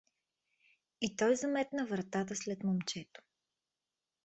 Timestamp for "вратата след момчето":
1.85-3.21